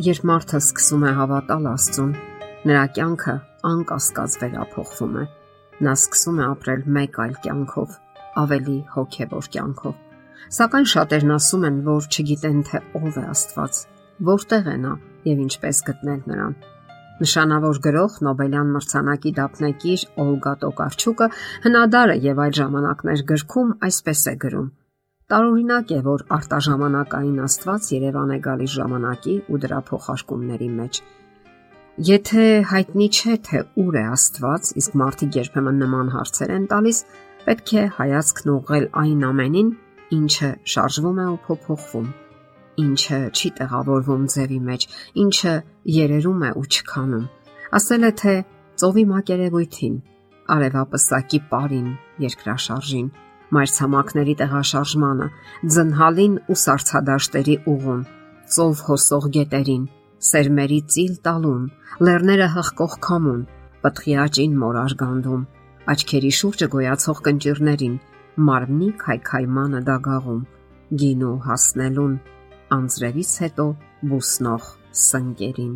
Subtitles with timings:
[0.00, 2.12] Երբ մարդը սկսում է հավատալ Աստծուն,
[2.70, 3.32] նրա կյանքը
[3.68, 5.24] անկասկած վերափոխվում է։
[5.84, 7.98] Նա սկսում է ապրել մեկ այլ կյանքով,
[8.40, 9.98] ավելի հոգևոր կյանքով։
[10.56, 13.82] Սակայն շատերն ասում են, որ չգիտեն թե ով է Աստված,
[14.30, 14.96] որտեղ է նա
[15.28, 16.58] եւ ինչպես գտնել նրան։
[17.20, 21.32] Նշանավոր գրող Նոբելյան մրցանակի դափնեկիր Օլգա Տոկարչուկը
[21.68, 24.70] հնադարը եւ այդ ժամանակներ գրքում այսպես է գրում.
[25.30, 30.98] Տարօրինակ է, որ արտաժամանակային Աստված Երևան է գալիս ժամանակի ու դրա փոխարկումների մեջ։
[32.08, 36.98] Եթե հայտնի չէ թե ուր է Աստված, իսկ մարդիկ երբեմն նման հարցեր են տալիս,
[37.46, 39.70] պետք է հայացքն ուղղել այն ամենին,
[40.18, 42.10] ինչը շարժվում է ու փոփոխվում,
[42.90, 44.90] ինչը չի տեղավորվում ձևի մեջ,
[45.24, 45.54] ինչը
[46.00, 47.26] երերում է ու չքանում։
[47.78, 48.36] Ասել է թե
[48.82, 49.96] ծովի մակերևույթին,
[50.58, 51.90] արևապսակի պարին,
[52.26, 53.10] երկրաշարժին,
[53.54, 55.28] մայրցամաքների տեղաշարժմանը,
[55.74, 58.02] ձնհալին ու սարսափադաշտերի ուղուն,
[58.54, 59.84] ծով հոսող գետերին,
[60.30, 61.64] սերմերի ծիլ տալուն,
[62.06, 63.42] լեռները հղկող քամուն,
[63.84, 65.44] պտղի աճին մորար գանդում,
[65.94, 67.94] աչքերի շուրջը գոյացող կնճիրներին,
[68.50, 70.42] մարմնի քայքայմանը դագաղում,
[71.00, 72.18] գինու հասնելուն,
[72.76, 73.66] անձրևից հետո
[74.10, 74.68] բուսնող
[75.06, 75.74] սնկերին։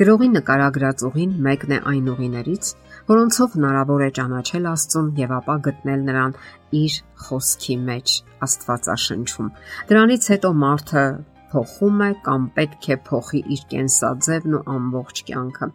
[0.00, 2.68] Գրողի նկարագրած ուղին մեկն է այն ուղիներից,
[3.10, 6.36] որոնցով հնարավոր է ճանաչել Աստծուն եւ ապա գտնել նրան
[6.78, 8.14] իր խոսքի մեջ
[8.46, 9.50] Աստվածաշնչում։
[9.90, 11.04] Դրանից հետո մարդը
[11.52, 15.70] փոխում է կամ պետք է փոխի իր կենսաձևն ու ամբողջ կյանքը։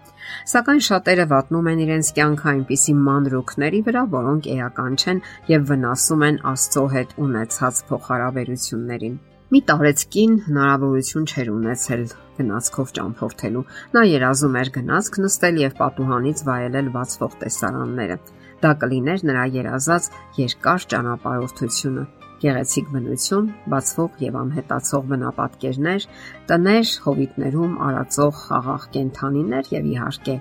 [0.56, 6.44] Սակայն շատերը վատնում են իրենց կյանքը այնպիսի մանրուքների վրա, որոնք էական չեն եւ վնասում են
[6.56, 9.18] Աստծո հետ ունեցած փոխհարաբերություններին։
[9.56, 12.02] Մի տարեցկին հնարավորություն չէր ունեցել
[12.38, 13.60] գնացքով ճամփորդելու։
[13.96, 18.18] Նա երազում էր գնացք նստել եւ պատուհանից վայելել բացվող տեսարանները։
[18.66, 22.04] Դա կլիներ նրա երազած երկար ճանապարհորդությունը։
[22.42, 26.10] Գեղեցիկ բնություն, բացվող եւ անհետացող բնապատկերներ,
[26.52, 30.38] տներ, հովիտներում արածող խաղաղ կենթանիներ եւ իհարկե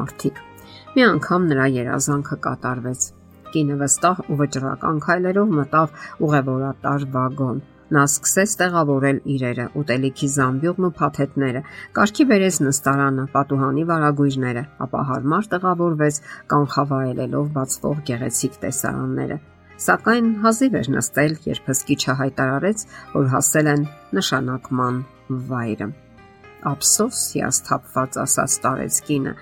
[0.00, 0.42] մարդիկ։
[0.96, 3.08] Մի անգամ նրա երազանքը կատարվեց։
[3.54, 7.64] Կինը վստահ ու վճռական քայլերով մտավ ուղևորատար վագոն
[7.94, 11.60] Նա սկսեց տեղավորել իրերը, ուտելիքի զամբյուղն ու փաթեթները,
[11.98, 16.18] կարգի բերեց նստարանը, պատուհանի վարագույրները, ապա հարմար տեղավորվեց
[16.52, 19.38] կանխավայելելով բացվող գեղեցիկ տեսարանները։
[19.86, 23.82] Սակայն հազիվ էր նստել, երբ հսկիչը հայտարարեց, որ հասել են
[24.18, 25.00] նշանակման
[25.50, 25.88] վայրը։
[26.66, 29.34] Ափսոս հիասթափված ասաց տարեցկինը,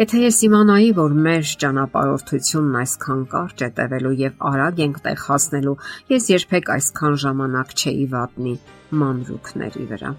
[0.00, 5.76] Եթե ես իմանայի, որ մեր ճանապարհորդությունն այսքան կարճ է տևելու եւ արագ ենք տեղ հասնելու,
[6.12, 8.54] ես երբեք այսքան ժամանակ չէի վատնի
[9.02, 10.12] մանրուքների վրա։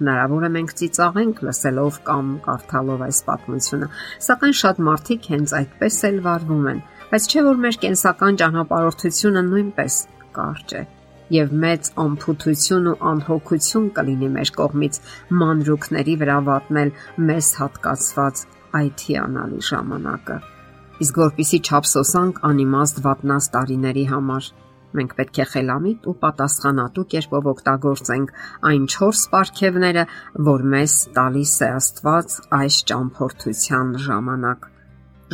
[0.00, 3.88] Հնարավոր է մենք ծիծաղենք լսելով կամ կարդալով այս պատմությունը,
[4.26, 6.80] սակայն շատ մարդիկ հենց այդպես էլ վարվում են,
[7.10, 9.98] բայց չէ որ մեր կենսական ճանապարհորդությունը նույնպես
[10.40, 10.82] կարճ է
[11.30, 14.96] եւ մեծ ամփոփություն ու անհոգություն կլինի մեր կողմից
[15.42, 16.90] մանրուքների վրա վատնել
[17.28, 18.42] մեզ հատկացված
[18.78, 20.38] այդ հիանալի ժամանակը։
[21.00, 24.48] Իսկ որpիսի չափսոսանք անիմաստ վատնած տարիների համար,
[24.98, 28.32] մենք պետք է խելամիտ ու պատասխանատու կերպով օգտագործենք
[28.70, 30.04] այն 4 ապարքևները,
[30.50, 34.66] որ մեզ տալիս է Աստված այս ճամփորդության ժամանակ։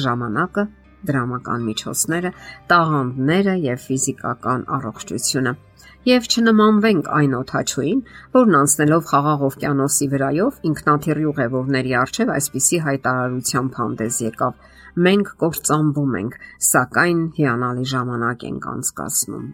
[0.07, 0.65] Ժամանակը,
[1.09, 2.31] դրամական միջոցները,
[2.73, 5.53] տաղանդները եւ ֆիզիկական առողջությունը
[6.07, 8.01] եւ չնմանվենք այն օթաչուին,
[8.37, 14.55] որն անցնելով խաղաղ օվկիանոսի վրայով ինքնաթիռի ուղևորների արչեւ այսպիսի հայտարարությամբ հանդես եկավ.
[15.07, 16.37] մենք կործանվում ենք,
[16.67, 19.49] սակայն հիանալի ժամանակ ենք անցկացնում։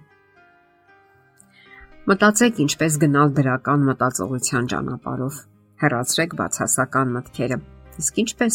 [2.13, 5.41] Մտածեք ինչպես գնալ դրական մտածողության ճանապարհով։
[5.83, 7.59] Հեռացրեք բացասական մտքերը։
[8.03, 8.55] Իսկ ինչպես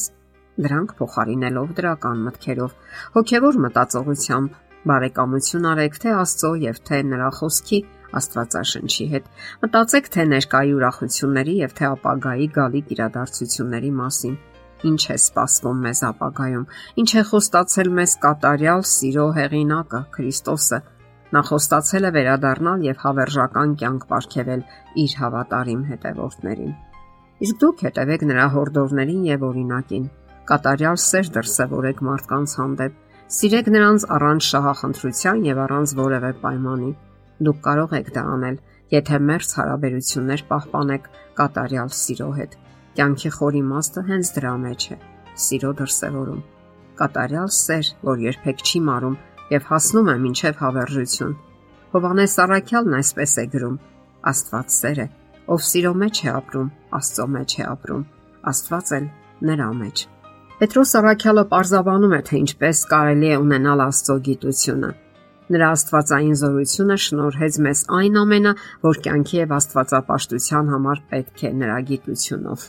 [0.65, 2.73] դրանք փոխարինելով դրական մտքերով,
[3.17, 4.57] հոգևոր մտածողությամբ
[4.87, 7.79] Բարեկամություն արեք թե Աստծո եւ թե նրա խոսքի
[8.17, 9.25] Աստվածաշնչի հետ։
[9.63, 14.37] Մտածեք թե ներկայի ուրախությունների եւ թե ապագայի գալիք իրադարձությունների մասին։
[14.87, 16.65] Ինչ է սպասվում մեզ ապագայում։
[17.03, 20.79] Ինչ է խոստացել մեզ կատարյալ սիրո հեղինակը Քրիստոսը։
[21.35, 24.61] Նա խոստացել է վերադառնալ եւ հավերժական կյանք ապարգևել
[25.03, 26.71] իր հավատարիմ հետևորդներին։
[27.47, 30.07] Իսկ դուք հետևեք նրա հորդորներին եւ օրինակին։
[30.47, 36.91] Կատարյալ սեր դրսևորեք մարդկանց հանդեպ Սիրեք նրանց առանց շահախնդրության եւ առանց որևէ պայմանի։
[37.47, 38.59] Դուք կարող եք դա անել,
[38.93, 41.09] եթե մերց հարաբերություններ պահպանեք
[41.39, 42.55] կատարյալ սիրո հետ։
[42.95, 44.97] Կյանքի խորի իմաստը հենց դրա մեջ է՝
[45.47, 46.41] սիրո դրսևորում։
[47.03, 49.21] Կատարյալ սեր, որ երբեք չի մարում
[49.51, 51.37] եւ հասնում է մինչև հավերժություն։
[51.91, 53.79] Հովանես Արաքյալն այսպես է գրում.
[54.31, 55.07] Աստված սեր է,
[55.51, 58.11] ով սիրո մեջ է ապրում, Աստծո մեջ է ապրում,
[58.51, 59.15] Աստված էլ
[59.51, 60.07] նրա մեջ։
[60.57, 64.87] Պետրոս Արաքյալը պարզաբանում է, թե ինչպես կարելի է ունենալ Աստծո գիտությունը։
[65.53, 68.53] Նրա աստվածային զորությունը շնորհեց մեզ այն ամենը,
[68.87, 72.65] որ կյանքի եւ աստվածապաշտության համար պետք է նրա գիտությունով։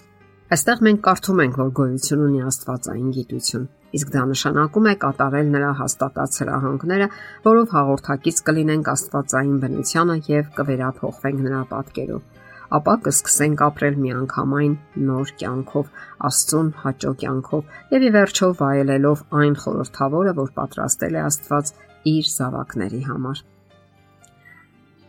[0.53, 5.71] Այստեղ մենք կարդում ենք, որ գոյություն ունի աստվածային գիտություն, իսկ դա նշանակում է կատարել նրա
[5.81, 7.09] հաստատած հրահանգները,
[7.49, 12.37] որով հաղորդակից կլինենք աստվածային բնությանը եւ կվերափոխվենք նրա պատկերով
[12.77, 14.75] ապա կսկսենք ապրել միանգամայն
[15.09, 15.87] նոր կյանքով,
[16.29, 21.73] Աստծուն հաճո կյանքով եւ ի վերջո վայելելով այն խորթավորը, որ պատրաստել է Աստված
[22.13, 23.43] իր զավակների համար։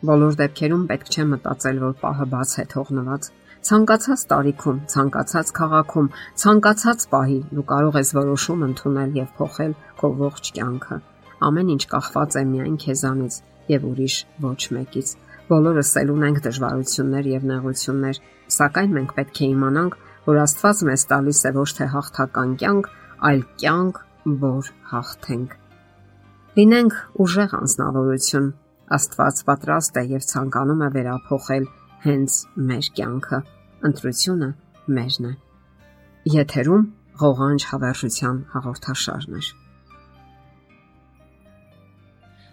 [0.10, 3.26] Բոլոր դեպքերում պետք չէ մտածել, որ պահը բաց է թողնված։
[3.70, 6.08] Ցանկացած տարիքում, ցանկացած քաղաքում,
[6.44, 11.00] ցանկացած պահի դու կարող ես որոշում ընդունել եւ փոխել քո ողջ կյանքը։
[11.50, 13.42] Ամեն ինչ կախված է միայն քեզանից
[13.74, 14.16] եւ ուրիշ
[14.48, 15.12] ոչ մեկից։
[15.50, 18.18] Բոլորս էլ ունենք դժվարություններ եւ նեղություններ,
[18.54, 19.96] սակայն մենք պետք է իմանանք,
[20.30, 22.90] որ Աստված մեզ տալիս է ոչ թե հաղթական կյանք,
[23.30, 24.02] այլ կյանք,
[24.44, 25.56] որ հաղթենք։
[26.60, 28.52] Լինենք ուժեղ անznավորություն։
[29.00, 31.66] Աստված պատրաստ է եւ ցանկանում է վերափոխել
[32.06, 32.38] հենց
[32.70, 33.40] մեր կյանքը։
[33.90, 34.50] Ընտրությունը
[35.00, 35.34] մերն է։
[36.36, 36.86] Եթերում
[37.24, 39.44] ղողանջ հավերժության հաղորդաշարն է։